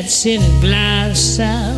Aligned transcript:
Chestnuts 0.00 0.26
in 0.26 0.40
holiday 0.40 1.77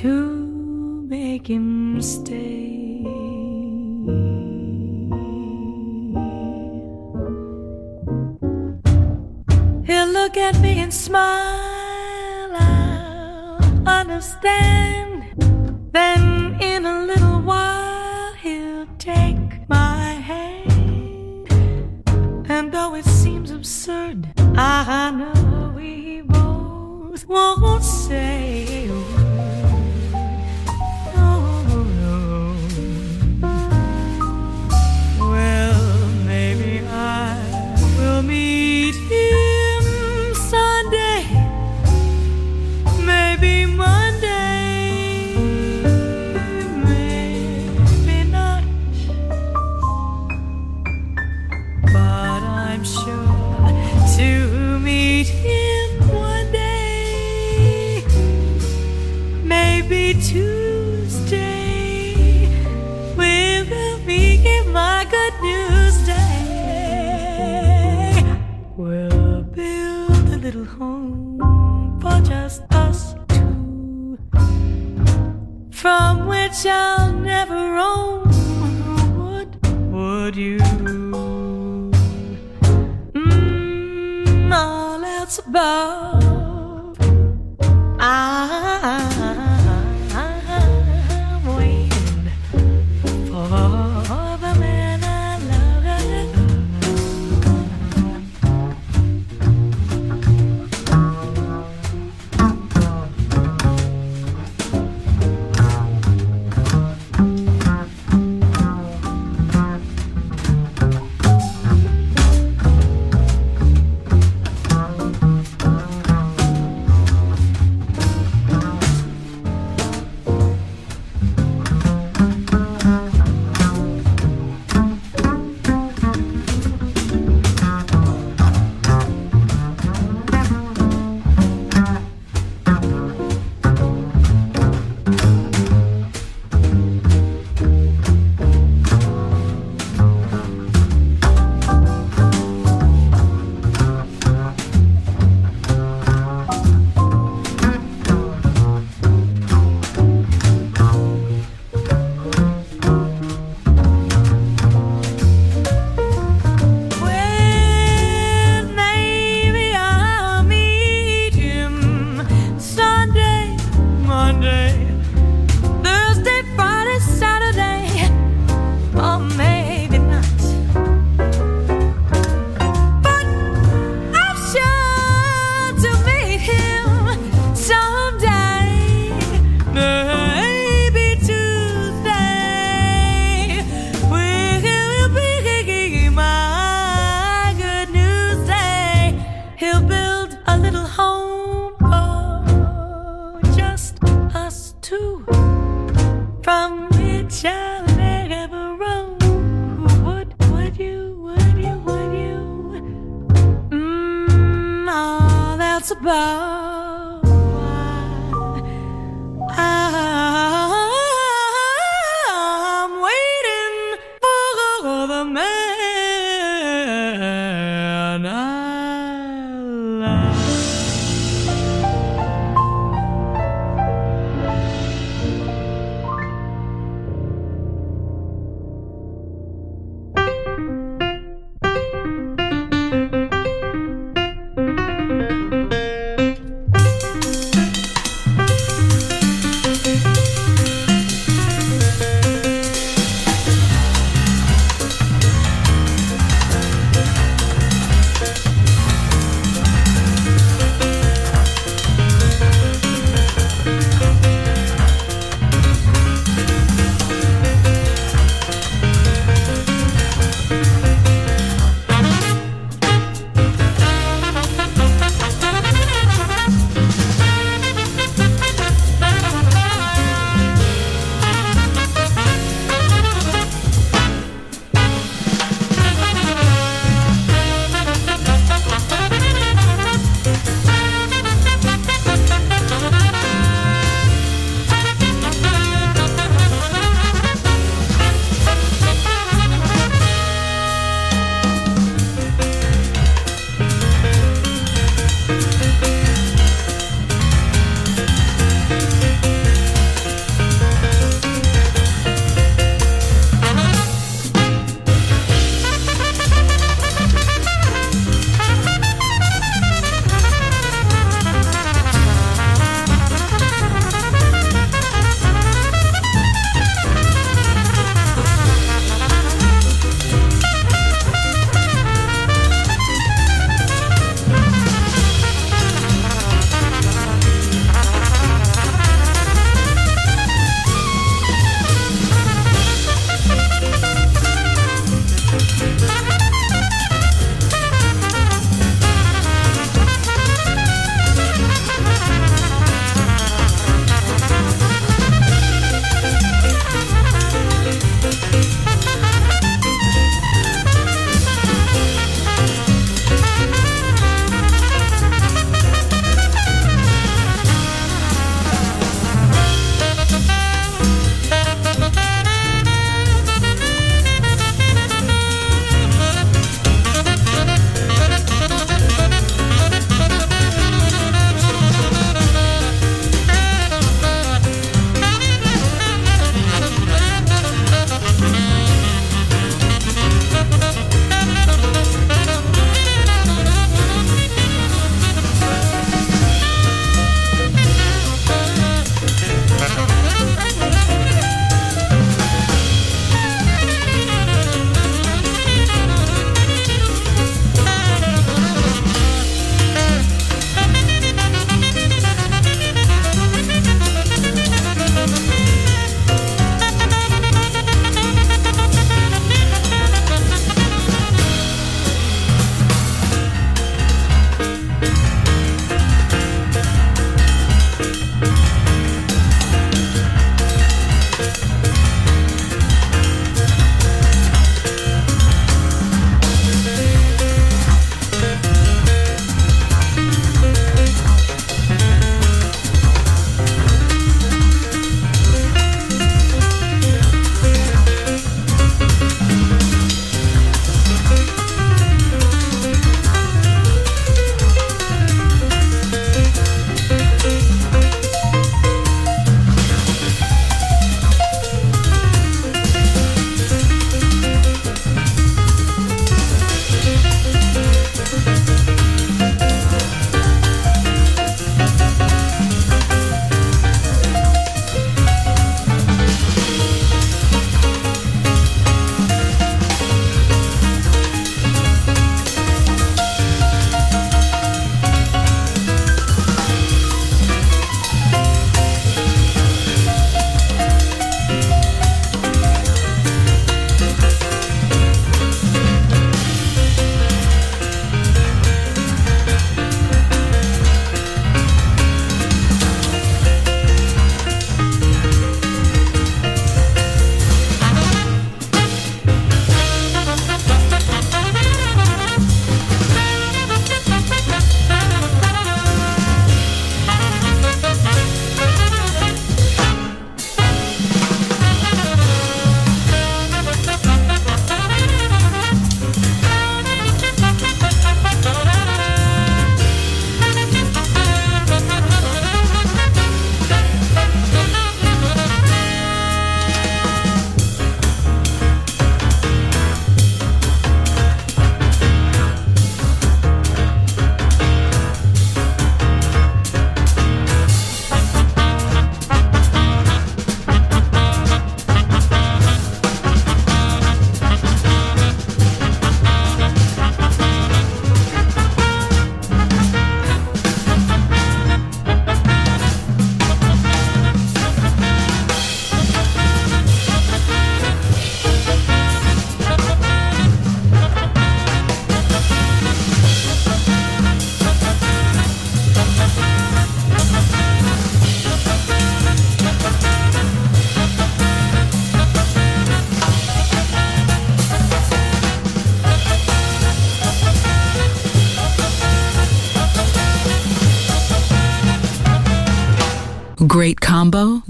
to 0.00 1.04
make 1.10 1.46
him 1.46 2.00
stay. 2.00 3.02
He'll 9.84 10.12
look 10.18 10.38
at 10.38 10.58
me 10.60 10.78
and 10.78 10.94
smile, 10.94 12.50
I'll 12.56 13.86
understand. 13.86 15.24
Then 15.92 16.56
in 16.62 16.86
a 16.86 17.04
little 17.04 17.42
while, 17.42 18.32
he'll 18.42 18.86
take 18.96 19.68
my 19.68 20.14
hand. 20.30 21.46
And 22.48 22.72
though 22.72 22.94
it 22.94 23.04
seems 23.04 23.50
absurd, 23.50 24.28
I 24.56 25.10
know 25.10 25.74
we 25.76 26.22
both 26.22 27.26
won't 27.28 27.84
say. 27.84 28.49